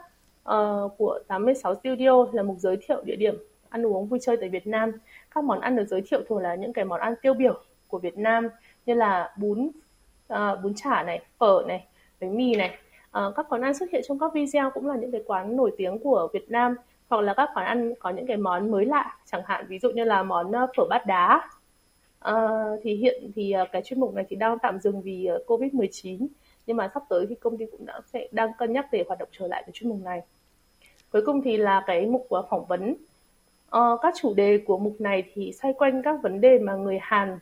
uh, 0.50 0.92
của 0.98 1.18
86 1.28 1.74
Studio 1.74 2.26
là 2.32 2.42
mục 2.42 2.56
giới 2.58 2.76
thiệu 2.76 3.02
địa 3.04 3.16
điểm 3.16 3.34
ăn 3.68 3.86
uống 3.86 4.06
vui 4.06 4.18
chơi 4.22 4.36
tại 4.36 4.48
Việt 4.48 4.66
Nam. 4.66 4.92
Các 5.34 5.44
món 5.44 5.60
ăn 5.60 5.76
được 5.76 5.84
giới 5.84 6.02
thiệu 6.06 6.20
thường 6.28 6.38
là 6.38 6.54
những 6.54 6.72
cái 6.72 6.84
món 6.84 7.00
ăn 7.00 7.14
tiêu 7.22 7.34
biểu 7.34 7.60
của 7.88 7.98
Việt 7.98 8.18
Nam 8.18 8.48
như 8.86 8.94
là 8.94 9.34
bún 9.38 9.70
uh, 10.32 10.38
bún 10.62 10.72
chả 10.76 11.02
này 11.02 11.22
phở 11.38 11.64
này 11.68 11.86
bánh 12.20 12.36
mì 12.36 12.54
này. 12.56 12.78
Uh, 13.18 13.36
các 13.36 13.46
món 13.50 13.60
ăn 13.60 13.74
xuất 13.74 13.90
hiện 13.90 14.02
trong 14.08 14.18
các 14.18 14.32
video 14.34 14.70
cũng 14.70 14.88
là 14.88 14.96
những 14.96 15.12
cái 15.12 15.22
quán 15.26 15.56
nổi 15.56 15.72
tiếng 15.76 15.98
của 15.98 16.28
Việt 16.32 16.50
Nam 16.50 16.74
hoặc 17.08 17.20
là 17.20 17.34
các 17.34 17.50
quán 17.54 17.66
ăn 17.66 17.94
có 17.98 18.10
những 18.10 18.26
cái 18.26 18.36
món 18.36 18.70
mới 18.70 18.84
lạ 18.84 19.16
chẳng 19.26 19.42
hạn 19.44 19.66
ví 19.68 19.78
dụ 19.78 19.90
như 19.90 20.04
là 20.04 20.22
món 20.22 20.52
phở 20.76 20.84
bát 20.90 21.06
đá 21.06 21.48
à, 22.24 22.34
thì 22.82 22.94
hiện 22.94 23.30
thì 23.34 23.52
ờ, 23.52 23.64
cái 23.72 23.82
chuyên 23.82 24.00
mục 24.00 24.14
này 24.14 24.24
thì 24.28 24.36
đang 24.36 24.58
tạm 24.58 24.80
dừng 24.80 25.02
vì 25.02 25.26
ờ, 25.26 25.44
Covid-19 25.46 26.26
nhưng 26.66 26.76
mà 26.76 26.90
sắp 26.94 27.02
tới 27.08 27.26
thì 27.28 27.34
công 27.34 27.58
ty 27.58 27.64
cũng 27.72 27.86
đã 27.86 28.00
sẽ 28.12 28.28
đang 28.32 28.50
cân 28.58 28.72
nhắc 28.72 28.86
để 28.92 29.04
hoạt 29.08 29.18
động 29.18 29.28
trở 29.32 29.46
lại 29.46 29.62
cái 29.66 29.70
chuyên 29.72 29.90
mục 29.90 29.98
này. 30.04 30.22
Cuối 31.12 31.22
cùng 31.26 31.42
thì 31.42 31.56
là 31.56 31.84
cái 31.86 32.06
mục 32.06 32.26
của 32.28 32.46
phỏng 32.50 32.66
vấn. 32.66 32.94
à, 33.70 33.80
các 34.02 34.14
chủ 34.20 34.34
đề 34.34 34.58
của 34.58 34.78
mục 34.78 35.00
này 35.00 35.24
thì 35.34 35.52
xoay 35.52 35.74
quanh 35.78 36.02
các 36.02 36.22
vấn 36.22 36.40
đề 36.40 36.58
mà 36.58 36.74
người 36.74 36.98
Hàn 37.02 37.38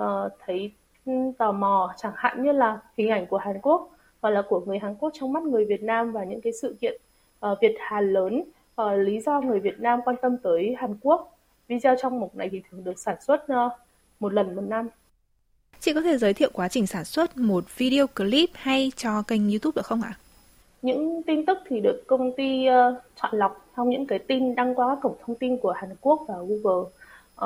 uh, 0.00 0.32
thấy 0.46 0.72
ừ, 1.06 1.12
tò 1.38 1.52
mò 1.52 1.94
chẳng 1.96 2.12
hạn 2.16 2.42
như 2.42 2.52
là 2.52 2.80
hình 2.96 3.08
ảnh 3.08 3.26
của 3.26 3.38
Hàn 3.38 3.60
Quốc 3.62 3.90
hoặc 4.22 4.30
là 4.30 4.42
của 4.48 4.60
người 4.60 4.78
Hàn 4.78 4.94
Quốc 4.94 5.12
trong 5.20 5.32
mắt 5.32 5.42
người 5.42 5.64
Việt 5.64 5.82
Nam 5.82 6.12
và 6.12 6.24
những 6.24 6.40
cái 6.40 6.52
sự 6.52 6.76
kiện 6.80 7.00
uh, 7.46 7.58
Việt 7.60 7.76
Hàn 7.78 8.12
lớn 8.12 8.44
uh, 8.82 8.86
lý 8.98 9.20
do 9.20 9.40
người 9.40 9.60
Việt 9.60 9.80
Nam 9.80 10.00
quan 10.04 10.16
tâm 10.22 10.36
tới 10.42 10.74
Hàn 10.78 10.96
Quốc. 11.02 11.38
Video 11.68 11.94
trong 12.02 12.20
mục 12.20 12.36
này 12.36 12.48
thì 12.52 12.62
thường 12.70 12.84
được 12.84 12.98
sản 12.98 13.16
xuất 13.20 13.44
uh, 13.52 13.72
một 14.20 14.32
lần 14.32 14.56
một 14.56 14.62
năm. 14.62 14.88
Chị 15.80 15.92
có 15.94 16.00
thể 16.00 16.18
giới 16.18 16.34
thiệu 16.34 16.50
quá 16.52 16.68
trình 16.68 16.86
sản 16.86 17.04
xuất 17.04 17.36
một 17.36 17.64
video 17.76 18.06
clip 18.06 18.50
hay 18.52 18.92
cho 18.96 19.22
kênh 19.22 19.50
YouTube 19.50 19.72
được 19.76 19.86
không 19.86 20.02
ạ? 20.02 20.14
Những 20.82 21.22
tin 21.22 21.46
tức 21.46 21.58
thì 21.66 21.80
được 21.80 22.04
công 22.06 22.32
ty 22.32 22.66
uh, 22.68 23.02
chọn 23.22 23.36
lọc 23.36 23.66
trong 23.76 23.90
những 23.90 24.06
cái 24.06 24.18
tin 24.18 24.54
đăng 24.54 24.74
qua 24.74 24.86
các 24.88 24.98
cổng 25.02 25.16
thông 25.26 25.36
tin 25.36 25.56
của 25.58 25.72
Hàn 25.72 25.90
Quốc 26.00 26.24
và 26.28 26.34
Google. 26.34 26.90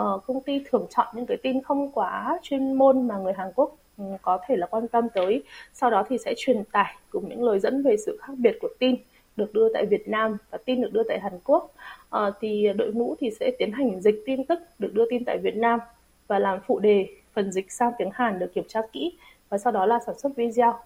Uh, 0.00 0.26
công 0.26 0.42
ty 0.42 0.62
thường 0.70 0.86
chọn 0.90 1.06
những 1.14 1.26
cái 1.26 1.36
tin 1.42 1.62
không 1.62 1.92
quá 1.92 2.38
chuyên 2.42 2.72
môn 2.72 3.08
mà 3.08 3.18
người 3.18 3.32
Hàn 3.32 3.52
Quốc 3.54 3.76
um, 3.98 4.16
có 4.22 4.38
thể 4.46 4.56
là 4.56 4.66
quan 4.66 4.88
tâm 4.88 5.08
tới. 5.14 5.42
Sau 5.72 5.90
đó 5.90 6.04
thì 6.08 6.18
sẽ 6.24 6.34
truyền 6.36 6.64
tải 6.72 6.94
cùng 7.10 7.28
những 7.28 7.42
lời 7.42 7.60
dẫn 7.60 7.82
về 7.82 7.96
sự 8.06 8.18
khác 8.20 8.32
biệt 8.38 8.58
của 8.60 8.68
tin 8.78 8.96
được 9.36 9.52
đưa 9.52 9.68
tại 9.74 9.86
Việt 9.86 10.08
Nam 10.08 10.36
và 10.50 10.58
tin 10.64 10.82
được 10.82 10.92
đưa 10.92 11.02
tại 11.08 11.20
Hàn 11.20 11.32
Quốc. 11.44 11.74
Uh, 12.16 12.34
thì 12.40 12.68
đội 12.76 12.92
ngũ 12.92 13.16
thì 13.20 13.30
sẽ 13.40 13.50
tiến 13.58 13.72
hành 13.72 14.00
dịch 14.00 14.22
tin 14.26 14.44
tức 14.44 14.58
được 14.78 14.94
đưa 14.94 15.04
tin 15.10 15.24
tại 15.24 15.38
Việt 15.38 15.56
Nam 15.56 15.80
và 16.28 16.38
làm 16.38 16.58
phụ 16.66 16.78
đề 16.78 17.08
phần 17.34 17.52
dịch 17.52 17.72
sang 17.72 17.92
tiếng 17.98 18.10
Hàn 18.12 18.38
được 18.38 18.54
kiểm 18.54 18.64
tra 18.68 18.80
kỹ 18.92 19.12
và 19.48 19.58
sau 19.58 19.72
đó 19.72 19.86
là 19.86 19.98
sản 20.06 20.18
xuất 20.18 20.36
video. 20.36 20.78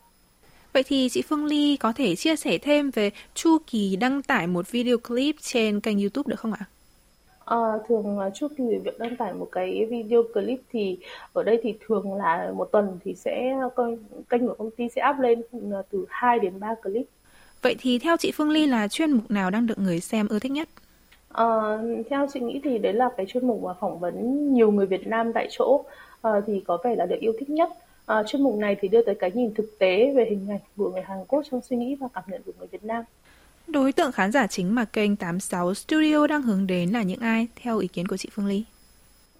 Vậy 0.72 0.82
thì 0.82 1.08
chị 1.10 1.22
Phương 1.22 1.44
Ly 1.44 1.76
có 1.76 1.92
thể 1.92 2.16
chia 2.16 2.36
sẻ 2.36 2.58
thêm 2.58 2.90
về 2.90 3.10
chu 3.34 3.58
kỳ 3.66 3.96
đăng 3.96 4.22
tải 4.22 4.46
một 4.46 4.70
video 4.70 4.98
clip 4.98 5.36
trên 5.40 5.80
kênh 5.80 5.98
YouTube 5.98 6.30
được 6.30 6.40
không 6.40 6.52
ạ? 6.52 6.64
À, 7.44 7.58
thường 7.88 8.18
chu 8.34 8.48
kỳ 8.56 8.64
việc 8.84 8.98
đăng 8.98 9.16
tải 9.16 9.32
một 9.32 9.48
cái 9.52 9.86
video 9.90 10.22
clip 10.34 10.60
thì 10.72 10.98
ở 11.32 11.42
đây 11.42 11.60
thì 11.62 11.74
thường 11.86 12.14
là 12.14 12.52
một 12.54 12.68
tuần 12.72 12.98
thì 13.04 13.14
sẽ 13.14 13.54
kênh 14.30 14.46
của 14.48 14.54
công 14.58 14.70
ty 14.70 14.88
sẽ 14.94 15.02
up 15.10 15.18
lên 15.18 15.42
từ 15.90 16.06
2 16.08 16.38
đến 16.38 16.60
3 16.60 16.74
clip. 16.82 17.06
Vậy 17.62 17.76
thì 17.78 17.98
theo 17.98 18.16
chị 18.16 18.32
Phương 18.34 18.50
Ly 18.50 18.66
là 18.66 18.88
chuyên 18.88 19.10
mục 19.10 19.30
nào 19.30 19.50
đang 19.50 19.66
được 19.66 19.78
người 19.78 20.00
xem 20.00 20.28
ưa 20.28 20.38
thích 20.38 20.52
nhất? 20.52 20.68
Ờ, 21.36 21.78
theo 22.10 22.26
chị 22.32 22.40
nghĩ 22.40 22.60
thì 22.64 22.78
đấy 22.78 22.92
là 22.92 23.08
cái 23.16 23.26
chuyên 23.26 23.46
mục 23.46 23.62
mà 23.62 23.72
phỏng 23.80 23.98
vấn 23.98 24.54
nhiều 24.54 24.70
người 24.70 24.86
Việt 24.86 25.06
Nam 25.06 25.32
tại 25.32 25.48
chỗ 25.50 25.84
ờ, 26.20 26.40
thì 26.46 26.62
có 26.66 26.78
vẻ 26.84 26.94
là 26.96 27.06
được 27.06 27.16
yêu 27.20 27.32
thích 27.38 27.50
nhất. 27.50 27.68
Ờ, 28.06 28.24
chuyên 28.26 28.42
mục 28.42 28.54
này 28.54 28.76
thì 28.80 28.88
đưa 28.88 29.02
tới 29.02 29.14
cái 29.14 29.30
nhìn 29.34 29.54
thực 29.54 29.78
tế 29.78 30.12
về 30.16 30.26
hình 30.30 30.46
ảnh 30.50 30.60
của 30.76 30.90
người 30.90 31.02
Hàn 31.02 31.18
Quốc 31.28 31.42
trong 31.50 31.60
suy 31.60 31.76
nghĩ 31.76 31.94
và 31.94 32.08
cảm 32.14 32.24
nhận 32.26 32.42
của 32.46 32.52
người 32.58 32.66
Việt 32.66 32.84
Nam. 32.84 33.04
Đối 33.66 33.92
tượng 33.92 34.12
khán 34.12 34.32
giả 34.32 34.46
chính 34.46 34.74
mà 34.74 34.84
kênh 34.84 35.16
86 35.16 35.74
Studio 35.74 36.26
đang 36.26 36.42
hướng 36.42 36.66
đến 36.66 36.90
là 36.90 37.02
những 37.02 37.20
ai 37.20 37.46
theo 37.62 37.78
ý 37.78 37.88
kiến 37.88 38.08
của 38.08 38.16
chị 38.16 38.28
Phương 38.32 38.46
Ly? 38.46 38.64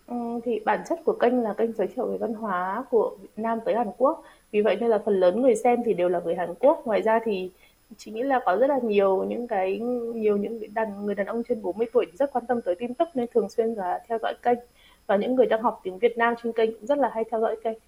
Ừ, 0.07 0.41
thì 0.45 0.61
bản 0.65 0.81
chất 0.89 0.99
của 1.05 1.13
kênh 1.13 1.43
là 1.43 1.53
kênh 1.53 1.73
giới 1.73 1.87
thiệu 1.87 2.07
về 2.07 2.19
văn 2.19 2.35
hóa 2.35 2.85
của 2.91 3.17
Việt 3.23 3.43
Nam 3.43 3.59
tới 3.65 3.75
Hàn 3.75 3.89
Quốc. 3.99 4.23
Vì 4.53 4.61
vậy 4.61 4.77
nên 4.81 4.91
là 4.91 4.99
phần 5.05 5.21
lớn 5.21 5.43
người 5.43 5.55
xem 5.57 5.79
thì 5.87 5.95
đều 5.95 6.09
là 6.09 6.21
người 6.25 6.35
Hàn 6.35 6.55
Quốc. 6.61 6.83
Ngoài 6.85 7.03
ra 7.03 7.21
thì 7.25 7.51
chị 7.97 8.11
nghĩ 8.11 8.23
là 8.23 8.41
có 8.47 8.57
rất 8.57 8.67
là 8.67 8.79
nhiều 8.83 9.25
những 9.29 9.49
cái 9.49 9.79
nhiều 10.15 10.37
những 10.37 10.75
đàn 10.75 11.07
người 11.07 11.15
đàn 11.15 11.27
ông 11.27 11.43
trên 11.49 11.63
40 11.63 11.87
tuổi 11.93 12.07
rất 12.19 12.33
quan 12.33 12.47
tâm 12.47 12.61
tới 12.61 12.75
tin 12.75 12.95
tức 12.95 13.09
nên 13.15 13.27
thường 13.35 13.49
xuyên 13.49 13.75
là 13.75 14.01
theo 14.09 14.19
dõi 14.23 14.35
kênh 14.43 14.59
và 15.07 15.17
những 15.17 15.35
người 15.35 15.47
đang 15.47 15.63
học 15.63 15.81
tiếng 15.83 15.99
Việt 15.99 16.19
Nam 16.19 16.35
trên 16.43 16.53
kênh 16.53 16.73
cũng 16.73 16.87
rất 16.87 16.99
là 16.99 17.11
hay 17.15 17.25
theo 17.31 17.41
dõi 17.41 17.57
kênh. 17.65 17.79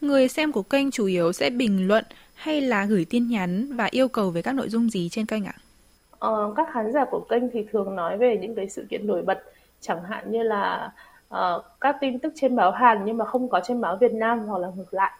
Người 0.00 0.28
xem 0.28 0.52
của 0.52 0.62
kênh 0.62 0.90
chủ 0.90 1.06
yếu 1.06 1.32
sẽ 1.32 1.50
bình 1.50 1.88
luận 1.88 2.04
hay 2.34 2.60
là 2.60 2.84
gửi 2.84 3.06
tin 3.10 3.28
nhắn 3.28 3.76
và 3.76 3.88
yêu 3.90 4.08
cầu 4.08 4.30
về 4.30 4.42
các 4.42 4.54
nội 4.54 4.68
dung 4.68 4.90
gì 4.90 5.08
trên 5.08 5.26
kênh 5.26 5.44
ạ? 5.44 5.54
Ờ, 6.18 6.52
các 6.56 6.68
khán 6.72 6.92
giả 6.92 7.04
của 7.10 7.20
kênh 7.20 7.50
thì 7.50 7.66
thường 7.72 7.96
nói 7.96 8.18
về 8.18 8.38
những 8.40 8.54
cái 8.54 8.68
sự 8.68 8.86
kiện 8.90 9.06
nổi 9.06 9.22
bật 9.22 9.42
chẳng 9.80 10.02
hạn 10.02 10.32
như 10.32 10.42
là 10.42 10.92
uh, 11.34 11.64
các 11.80 11.96
tin 12.00 12.18
tức 12.18 12.32
trên 12.36 12.56
báo 12.56 12.70
Hàn 12.70 13.04
nhưng 13.04 13.16
mà 13.16 13.24
không 13.24 13.48
có 13.48 13.60
trên 13.64 13.80
báo 13.80 13.96
Việt 13.96 14.12
Nam 14.12 14.38
hoặc 14.38 14.58
là 14.58 14.68
ngược 14.76 14.94
lại 14.94 15.12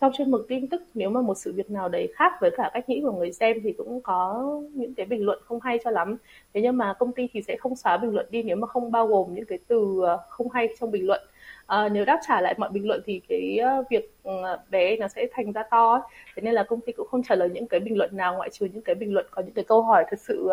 trong 0.00 0.12
chuyên 0.12 0.30
mục 0.30 0.40
tin 0.48 0.66
tức 0.66 0.82
nếu 0.94 1.10
mà 1.10 1.20
một 1.20 1.34
sự 1.34 1.52
việc 1.52 1.70
nào 1.70 1.88
đấy 1.88 2.12
khác 2.14 2.32
với 2.40 2.50
cả 2.56 2.70
cách 2.74 2.88
nghĩ 2.88 3.00
của 3.02 3.12
người 3.12 3.32
xem 3.32 3.56
thì 3.62 3.72
cũng 3.72 4.00
có 4.00 4.44
những 4.74 4.94
cái 4.94 5.06
bình 5.06 5.24
luận 5.24 5.38
không 5.44 5.60
hay 5.60 5.78
cho 5.84 5.90
lắm. 5.90 6.16
Thế 6.54 6.60
nhưng 6.62 6.76
mà 6.76 6.94
công 6.98 7.12
ty 7.12 7.28
thì 7.32 7.42
sẽ 7.42 7.56
không 7.56 7.76
xóa 7.76 7.96
bình 7.96 8.14
luận 8.14 8.26
đi 8.30 8.42
nếu 8.42 8.56
mà 8.56 8.66
không 8.66 8.92
bao 8.92 9.06
gồm 9.06 9.34
những 9.34 9.44
cái 9.44 9.58
từ 9.68 10.00
ờ, 10.02 10.18
không 10.28 10.50
hay 10.50 10.68
trong 10.80 10.90
bình 10.90 11.06
luận. 11.06 11.20
À, 11.66 11.88
nếu 11.88 12.04
đáp 12.04 12.20
trả 12.28 12.40
lại 12.40 12.54
mọi 12.58 12.70
bình 12.70 12.88
luận 12.88 13.00
thì 13.06 13.20
cái 13.28 13.58
ờ, 13.58 13.84
việc 13.90 14.14
ừ, 14.22 14.32
bé 14.70 14.96
nó 14.96 15.08
sẽ 15.08 15.26
thành 15.32 15.52
ra 15.52 15.62
to 15.70 15.92
ấy. 15.92 16.00
thế 16.36 16.42
nên 16.42 16.54
là 16.54 16.62
công 16.62 16.80
ty 16.80 16.92
cũng 16.92 17.08
không 17.10 17.22
trả 17.22 17.34
lời 17.34 17.50
những 17.54 17.66
cái 17.66 17.80
bình 17.80 17.98
luận 17.98 18.16
nào 18.16 18.34
ngoại 18.34 18.50
trừ 18.52 18.66
những 18.72 18.82
cái 18.82 18.94
bình 18.94 19.14
luận 19.14 19.26
có 19.30 19.42
những 19.42 19.54
cái 19.54 19.64
câu 19.64 19.82
hỏi 19.82 20.04
thật 20.10 20.20
sự 20.20 20.48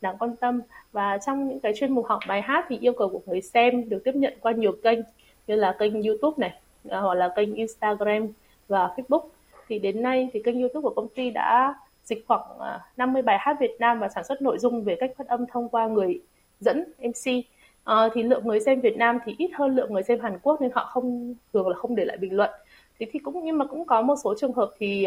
đáng 0.00 0.16
quan 0.18 0.36
tâm. 0.36 0.60
Và 0.92 1.18
trong 1.26 1.48
những 1.48 1.60
cái 1.60 1.72
chuyên 1.76 1.92
mục 1.92 2.06
học 2.06 2.18
bài 2.28 2.42
hát 2.42 2.64
thì 2.68 2.78
yêu 2.80 2.92
cầu 2.92 3.08
của 3.08 3.20
người 3.26 3.40
xem 3.40 3.88
được 3.88 4.04
tiếp 4.04 4.14
nhận 4.14 4.34
qua 4.40 4.52
nhiều 4.52 4.72
kênh 4.82 4.98
như 5.46 5.56
là 5.56 5.76
kênh 5.78 6.02
YouTube 6.02 6.34
này 6.38 6.60
hoặc 6.90 7.14
là 7.14 7.32
kênh 7.36 7.54
Instagram 7.54 8.28
và 8.68 8.90
Facebook. 8.96 9.22
Thì 9.68 9.78
đến 9.78 10.02
nay 10.02 10.30
thì 10.32 10.42
kênh 10.42 10.60
YouTube 10.60 10.82
của 10.82 10.94
công 10.96 11.08
ty 11.08 11.30
đã 11.30 11.74
dịch 12.04 12.24
khoảng 12.28 12.58
à, 12.60 12.80
50 12.96 13.22
bài 13.22 13.38
hát 13.40 13.56
Việt 13.60 13.76
Nam 13.78 13.98
và 13.98 14.08
sản 14.08 14.24
xuất 14.24 14.42
nội 14.42 14.58
dung 14.58 14.84
về 14.84 14.96
cách 15.00 15.10
phát 15.18 15.28
âm 15.28 15.46
thông 15.46 15.68
qua 15.68 15.86
người 15.86 16.20
dẫn 16.60 16.84
MC 16.98 17.26
à, 17.30 17.42
ờ, 17.84 18.10
thì 18.14 18.22
lượng 18.22 18.46
người 18.46 18.60
xem 18.60 18.80
Việt 18.80 18.96
Nam 18.96 19.18
thì 19.24 19.34
ít 19.38 19.50
hơn 19.54 19.76
lượng 19.76 19.92
người 19.92 20.02
xem 20.02 20.20
Hàn 20.20 20.38
Quốc 20.42 20.60
nên 20.60 20.70
họ 20.74 20.84
không 20.84 21.34
thường 21.52 21.68
là 21.68 21.76
không 21.76 21.94
để 21.96 22.04
lại 22.04 22.16
bình 22.16 22.36
luận. 22.36 22.50
Thế 22.98 23.06
thì 23.12 23.18
cũng 23.18 23.44
nhưng 23.44 23.58
mà 23.58 23.64
cũng 23.64 23.84
có 23.84 24.02
một 24.02 24.16
số 24.24 24.34
trường 24.40 24.52
hợp 24.52 24.70
thì 24.78 25.06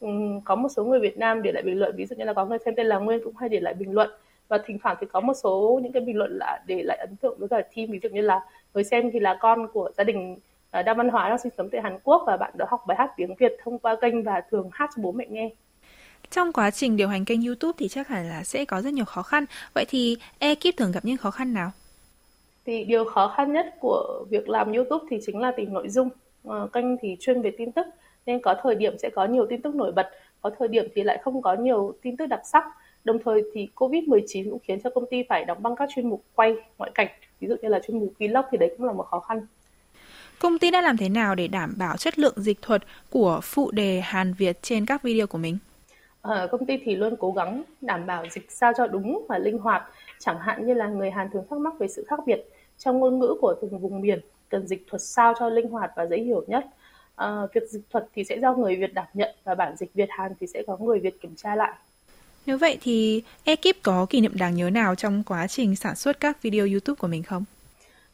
um, 0.00 0.40
có 0.40 0.54
một 0.54 0.68
số 0.68 0.84
người 0.84 1.00
Việt 1.00 1.18
Nam 1.18 1.42
để 1.42 1.52
lại 1.52 1.62
bình 1.62 1.78
luận. 1.78 1.96
Ví 1.96 2.06
dụ 2.06 2.16
như 2.16 2.24
là 2.24 2.32
có 2.32 2.46
người 2.46 2.58
xem 2.64 2.74
tên 2.76 2.86
là 2.86 2.98
Nguyên 2.98 3.20
cũng 3.24 3.36
hay 3.36 3.48
để 3.48 3.60
lại 3.60 3.74
bình 3.74 3.92
luận. 3.94 4.10
Và 4.48 4.58
thỉnh 4.66 4.78
thoảng 4.82 4.96
thì 5.00 5.06
có 5.12 5.20
một 5.20 5.34
số 5.34 5.80
những 5.82 5.92
cái 5.92 6.02
bình 6.02 6.16
luận 6.16 6.38
là 6.38 6.62
để 6.66 6.82
lại 6.82 6.98
ấn 6.98 7.16
tượng 7.16 7.38
với 7.38 7.48
cả 7.48 7.62
team. 7.76 7.90
Ví 7.90 7.98
dụ 8.02 8.08
như 8.08 8.20
là 8.20 8.40
người 8.74 8.84
xem 8.84 9.10
thì 9.12 9.20
là 9.20 9.38
con 9.40 9.68
của 9.72 9.90
gia 9.96 10.04
đình 10.04 10.36
đa 10.72 10.94
văn 10.94 11.08
hóa 11.08 11.28
đang 11.28 11.38
sinh 11.38 11.52
sống 11.56 11.68
tại 11.72 11.80
Hàn 11.82 11.98
Quốc 12.04 12.22
và 12.26 12.36
bạn 12.36 12.52
đã 12.58 12.66
học 12.68 12.84
bài 12.86 12.96
hát 12.98 13.10
tiếng 13.16 13.34
Việt 13.34 13.52
thông 13.64 13.78
qua 13.78 13.96
kênh 14.00 14.22
và 14.22 14.42
thường 14.50 14.70
hát 14.72 14.90
cho 14.96 15.02
bố 15.02 15.12
mẹ 15.12 15.26
nghe. 15.28 15.50
Trong 16.30 16.52
quá 16.52 16.70
trình 16.70 16.96
điều 16.96 17.08
hành 17.08 17.24
kênh 17.24 17.42
YouTube 17.42 17.72
thì 17.78 17.88
chắc 17.88 18.08
hẳn 18.08 18.28
là 18.28 18.44
sẽ 18.44 18.64
có 18.64 18.82
rất 18.82 18.92
nhiều 18.92 19.04
khó 19.04 19.22
khăn. 19.22 19.44
Vậy 19.74 19.84
thì 19.88 20.16
ekip 20.38 20.76
thường 20.76 20.92
gặp 20.92 21.04
những 21.04 21.16
khó 21.16 21.30
khăn 21.30 21.54
nào? 21.54 21.70
Thì 22.66 22.84
điều 22.84 23.04
khó 23.04 23.34
khăn 23.36 23.52
nhất 23.52 23.74
của 23.80 24.24
việc 24.30 24.48
làm 24.48 24.72
YouTube 24.72 25.06
thì 25.10 25.18
chính 25.26 25.40
là 25.40 25.52
tìm 25.56 25.72
nội 25.72 25.88
dung. 25.88 26.08
À, 26.48 26.56
kênh 26.72 26.98
thì 26.98 27.16
chuyên 27.20 27.42
về 27.42 27.52
tin 27.58 27.72
tức 27.72 27.86
nên 28.26 28.40
có 28.42 28.54
thời 28.62 28.74
điểm 28.74 28.98
sẽ 28.98 29.10
có 29.14 29.24
nhiều 29.26 29.46
tin 29.50 29.62
tức 29.62 29.74
nổi 29.74 29.92
bật, 29.92 30.10
có 30.42 30.50
thời 30.58 30.68
điểm 30.68 30.88
thì 30.94 31.02
lại 31.02 31.18
không 31.22 31.42
có 31.42 31.54
nhiều 31.54 31.94
tin 32.02 32.16
tức 32.16 32.26
đặc 32.26 32.40
sắc. 32.44 32.64
Đồng 33.04 33.18
thời 33.24 33.42
thì 33.54 33.68
Covid-19 33.74 34.50
cũng 34.50 34.58
khiến 34.62 34.80
cho 34.84 34.90
công 34.90 35.06
ty 35.10 35.22
phải 35.28 35.44
đóng 35.44 35.62
băng 35.62 35.76
các 35.76 35.88
chuyên 35.94 36.08
mục 36.08 36.24
quay 36.34 36.54
ngoại 36.78 36.90
cảnh, 36.94 37.08
ví 37.40 37.48
dụ 37.48 37.56
như 37.62 37.68
là 37.68 37.80
chuyên 37.86 37.98
mục 37.98 38.12
vlog 38.18 38.44
thì 38.50 38.58
đấy 38.58 38.74
cũng 38.78 38.86
là 38.86 38.92
một 38.92 39.02
khó 39.02 39.20
khăn. 39.20 39.46
Công 40.40 40.58
ty 40.58 40.70
đã 40.70 40.80
làm 40.80 40.96
thế 40.96 41.08
nào 41.08 41.34
để 41.34 41.48
đảm 41.48 41.74
bảo 41.76 41.96
chất 41.96 42.18
lượng 42.18 42.34
dịch 42.36 42.62
thuật 42.62 42.82
của 43.10 43.40
phụ 43.42 43.70
đề 43.70 44.00
Hàn 44.00 44.34
Việt 44.34 44.58
trên 44.62 44.86
các 44.86 45.02
video 45.02 45.26
của 45.26 45.38
mình? 45.38 45.58
À, 46.22 46.46
công 46.50 46.66
ty 46.66 46.78
thì 46.84 46.96
luôn 46.96 47.14
cố 47.18 47.32
gắng 47.32 47.62
đảm 47.80 48.06
bảo 48.06 48.24
dịch 48.30 48.46
sao 48.50 48.72
cho 48.76 48.86
đúng 48.86 49.26
và 49.28 49.38
linh 49.38 49.58
hoạt. 49.58 49.82
Chẳng 50.18 50.38
hạn 50.40 50.66
như 50.66 50.74
là 50.74 50.86
người 50.88 51.10
Hàn 51.10 51.28
thường 51.32 51.44
thắc 51.50 51.58
mắc 51.58 51.78
về 51.78 51.88
sự 51.88 52.04
khác 52.08 52.20
biệt 52.26 52.40
trong 52.78 52.98
ngôn 53.00 53.18
ngữ 53.18 53.34
của 53.40 53.54
từng 53.62 53.78
vùng 53.78 54.00
miền, 54.00 54.20
cần 54.48 54.66
dịch 54.66 54.86
thuật 54.90 55.02
sao 55.02 55.34
cho 55.38 55.48
linh 55.48 55.68
hoạt 55.68 55.90
và 55.96 56.06
dễ 56.06 56.16
hiểu 56.16 56.44
nhất. 56.46 56.66
À, 57.16 57.42
việc 57.54 57.62
dịch 57.70 57.82
thuật 57.90 58.06
thì 58.14 58.24
sẽ 58.24 58.38
do 58.42 58.54
người 58.54 58.76
Việt 58.76 58.94
đảm 58.94 59.06
nhận 59.14 59.34
và 59.44 59.54
bản 59.54 59.76
dịch 59.76 59.94
Việt 59.94 60.08
Hàn 60.10 60.32
thì 60.40 60.46
sẽ 60.46 60.62
có 60.66 60.76
người 60.76 61.00
Việt 61.00 61.20
kiểm 61.20 61.34
tra 61.36 61.54
lại. 61.54 61.72
Nếu 62.46 62.58
vậy 62.58 62.78
thì 62.80 63.22
ekip 63.44 63.82
có 63.82 64.06
kỷ 64.10 64.20
niệm 64.20 64.32
đáng 64.34 64.54
nhớ 64.54 64.70
nào 64.70 64.94
trong 64.94 65.22
quá 65.26 65.46
trình 65.46 65.76
sản 65.76 65.96
xuất 65.96 66.20
các 66.20 66.42
video 66.42 66.66
YouTube 66.66 66.96
của 66.98 67.06
mình 67.06 67.22
không? 67.22 67.44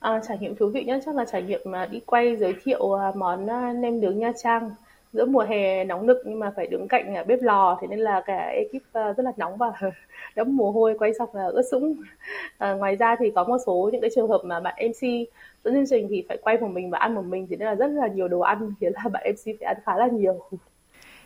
À, 0.04 0.20
trải 0.28 0.38
nghiệm 0.40 0.56
thú 0.56 0.68
vị 0.68 0.84
nhất 0.84 1.02
chắc 1.06 1.14
là 1.14 1.24
trải 1.24 1.42
nghiệm 1.42 1.60
mà 1.64 1.86
đi 1.86 2.00
quay 2.06 2.36
giới 2.36 2.54
thiệu 2.64 2.92
à, 2.92 3.12
món 3.16 3.50
à, 3.50 3.72
nem 3.72 4.00
nướng 4.00 4.18
Nha 4.18 4.32
Trang 4.42 4.70
giữa 5.12 5.24
mùa 5.24 5.44
hè 5.48 5.84
nóng 5.84 6.06
nực 6.06 6.22
nhưng 6.24 6.38
mà 6.38 6.52
phải 6.56 6.66
đứng 6.66 6.88
cạnh 6.88 7.14
à, 7.14 7.22
bếp 7.22 7.42
lò. 7.42 7.78
Thế 7.80 7.86
nên 7.86 7.98
là 7.98 8.22
cả 8.26 8.36
ekip 8.36 8.82
à, 8.92 9.12
rất 9.12 9.22
là 9.22 9.32
nóng 9.36 9.56
và 9.56 9.72
đẫm 10.36 10.56
mồ 10.56 10.70
hôi 10.70 10.96
quay 10.98 11.14
xong 11.18 11.28
là 11.34 11.46
ướt 11.46 11.62
sũng. 11.70 11.96
À, 12.58 12.72
ngoài 12.72 12.96
ra 12.96 13.16
thì 13.18 13.32
có 13.34 13.44
một 13.44 13.56
số 13.66 13.90
những 13.92 14.00
cái 14.00 14.10
trường 14.14 14.28
hợp 14.28 14.40
mà 14.44 14.60
bạn 14.60 14.74
MC 14.78 15.28
dẫn 15.64 15.74
chương 15.74 15.86
trình 15.90 16.06
thì 16.10 16.24
phải 16.28 16.36
quay 16.42 16.58
một 16.58 16.68
mình 16.68 16.90
và 16.90 16.98
ăn 16.98 17.14
một 17.14 17.24
mình. 17.24 17.46
Thì 17.50 17.56
nên 17.56 17.66
là 17.68 17.74
rất 17.74 17.86
là 17.86 18.06
nhiều 18.06 18.28
đồ 18.28 18.40
ăn 18.40 18.72
khiến 18.80 18.92
là 18.94 19.08
bạn 19.12 19.24
MC 19.26 19.44
phải 19.44 19.66
ăn 19.66 19.76
khá 19.86 19.96
là 19.96 20.06
nhiều. 20.06 20.40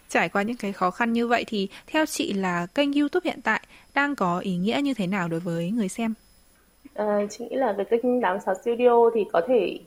Trải 0.08 0.28
qua 0.28 0.42
những 0.42 0.56
cái 0.56 0.72
khó 0.72 0.90
khăn 0.90 1.12
như 1.12 1.26
vậy 1.26 1.44
thì 1.46 1.68
theo 1.86 2.06
chị 2.06 2.32
là 2.32 2.66
kênh 2.74 2.92
YouTube 2.92 3.30
hiện 3.30 3.42
tại 3.42 3.60
đang 3.94 4.16
có 4.16 4.38
ý 4.38 4.56
nghĩa 4.56 4.80
như 4.82 4.94
thế 4.94 5.06
nào 5.06 5.28
đối 5.28 5.40
với 5.40 5.70
người 5.70 5.88
xem? 5.88 6.14
À, 6.94 7.26
chị 7.30 7.46
nghĩ 7.50 7.56
là 7.56 7.74
cái 7.76 7.86
kênh 7.90 8.20
86 8.20 8.54
Studio 8.54 9.10
thì 9.14 9.24
có 9.32 9.40
thể 9.46 9.78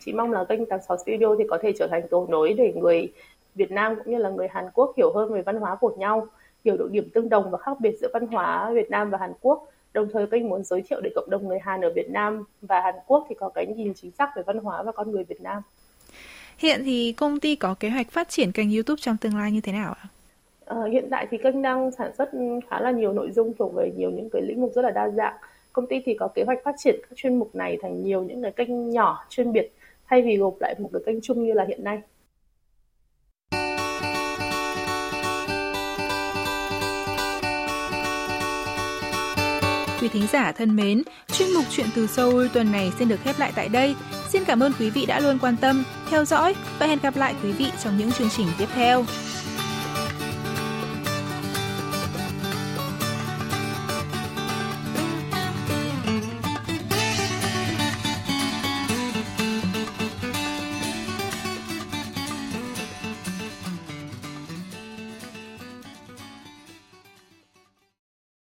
chị 0.00 0.12
mong 0.12 0.32
là 0.32 0.44
kênh 0.44 0.66
86 0.66 0.96
Studio 0.98 1.34
thì 1.38 1.44
có 1.50 1.58
thể 1.62 1.72
trở 1.78 1.86
thành 1.86 2.02
cầu 2.10 2.26
nối 2.30 2.52
để 2.52 2.72
người 2.76 3.12
Việt 3.54 3.70
Nam 3.70 3.96
cũng 3.96 4.12
như 4.12 4.18
là 4.18 4.30
người 4.30 4.48
Hàn 4.50 4.64
Quốc 4.74 4.92
hiểu 4.96 5.12
hơn 5.14 5.32
về 5.32 5.42
văn 5.42 5.56
hóa 5.56 5.74
của 5.74 5.94
nhau, 5.98 6.26
hiểu 6.64 6.76
được 6.76 6.90
điểm 6.92 7.08
tương 7.14 7.28
đồng 7.28 7.50
và 7.50 7.58
khác 7.58 7.80
biệt 7.80 7.96
giữa 8.00 8.08
văn 8.12 8.26
hóa 8.26 8.70
Việt 8.74 8.90
Nam 8.90 9.10
và 9.10 9.18
Hàn 9.18 9.32
Quốc. 9.40 9.68
Đồng 9.92 10.08
thời 10.12 10.26
kênh 10.26 10.48
muốn 10.48 10.64
giới 10.64 10.82
thiệu 10.82 11.00
để 11.00 11.10
cộng 11.14 11.30
đồng 11.30 11.48
người 11.48 11.58
Hàn 11.58 11.80
ở 11.80 11.92
Việt 11.94 12.10
Nam 12.10 12.44
và 12.62 12.80
Hàn 12.80 12.94
Quốc 13.06 13.26
thì 13.28 13.34
có 13.34 13.48
cái 13.48 13.66
nhìn 13.66 13.94
chính 13.94 14.10
xác 14.10 14.30
về 14.36 14.42
văn 14.46 14.58
hóa 14.58 14.82
và 14.82 14.92
con 14.92 15.10
người 15.10 15.24
Việt 15.24 15.40
Nam. 15.40 15.62
Hiện 16.58 16.80
thì 16.84 17.12
công 17.12 17.40
ty 17.40 17.56
có 17.56 17.74
kế 17.80 17.88
hoạch 17.88 18.10
phát 18.10 18.28
triển 18.28 18.52
kênh 18.52 18.70
YouTube 18.70 19.00
trong 19.00 19.16
tương 19.16 19.36
lai 19.36 19.52
như 19.52 19.60
thế 19.60 19.72
nào 19.72 19.94
ạ? 20.02 20.08
À, 20.66 20.76
hiện 20.92 21.08
tại 21.10 21.26
thì 21.30 21.38
kênh 21.38 21.62
đang 21.62 21.90
sản 21.90 22.10
xuất 22.18 22.30
khá 22.70 22.80
là 22.80 22.90
nhiều 22.90 23.12
nội 23.12 23.30
dung 23.30 23.52
thuộc 23.58 23.74
về 23.74 23.92
nhiều 23.96 24.10
những 24.10 24.28
cái 24.32 24.42
lĩnh 24.42 24.62
vực 24.62 24.72
rất 24.74 24.82
là 24.82 24.90
đa 24.90 25.08
dạng 25.08 25.34
công 25.76 25.86
ty 25.86 25.96
thì 26.04 26.16
có 26.20 26.28
kế 26.28 26.42
hoạch 26.44 26.58
phát 26.64 26.74
triển 26.78 27.00
các 27.02 27.10
chuyên 27.16 27.38
mục 27.38 27.54
này 27.54 27.78
thành 27.82 28.02
nhiều 28.02 28.22
những 28.22 28.42
cái 28.42 28.52
kênh 28.52 28.90
nhỏ 28.90 29.26
chuyên 29.28 29.52
biệt 29.52 29.72
thay 30.06 30.22
vì 30.22 30.36
gộp 30.36 30.56
lại 30.60 30.74
một 30.78 30.90
cái 30.92 31.02
kênh 31.06 31.20
chung 31.22 31.46
như 31.46 31.52
là 31.52 31.64
hiện 31.68 31.84
nay 31.84 31.98
Quý 40.00 40.08
thính 40.08 40.26
giả 40.32 40.52
thân 40.52 40.76
mến, 40.76 41.02
chuyên 41.26 41.48
mục 41.54 41.64
Chuyện 41.70 41.86
từ 41.94 42.06
Seoul 42.06 42.46
tuần 42.54 42.72
này 42.72 42.90
xin 42.98 43.08
được 43.08 43.20
khép 43.24 43.34
lại 43.38 43.52
tại 43.56 43.68
đây. 43.68 43.94
Xin 44.28 44.44
cảm 44.44 44.60
ơn 44.60 44.72
quý 44.78 44.90
vị 44.90 45.06
đã 45.06 45.20
luôn 45.20 45.38
quan 45.40 45.56
tâm, 45.60 45.84
theo 46.10 46.24
dõi 46.24 46.54
và 46.78 46.86
hẹn 46.86 46.98
gặp 47.02 47.16
lại 47.16 47.34
quý 47.42 47.52
vị 47.52 47.66
trong 47.84 47.96
những 47.98 48.12
chương 48.12 48.28
trình 48.36 48.46
tiếp 48.58 48.68
theo. 48.74 49.04